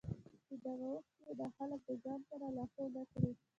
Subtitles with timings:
[0.47, 3.31] چې دغه اوښکې ئې دا خلک د ځان سره لاهو نۀ کړي